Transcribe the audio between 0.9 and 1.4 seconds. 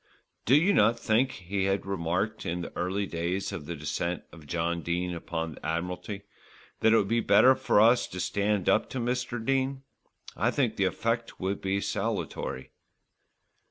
think,"